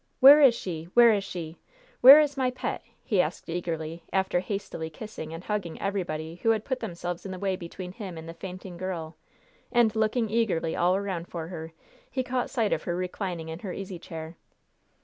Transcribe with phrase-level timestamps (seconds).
[0.19, 0.85] Where is she?
[0.95, 1.59] Where is she!
[2.01, 6.65] Where is my pet?" he asked eagerly, after hastily kissing and hugging everybody who had
[6.65, 9.15] put themselves in the way between him and the fainting girl,
[9.71, 11.73] and looking eagerly all around for her,
[12.09, 14.37] he caught sight of her reclining in her easy chair.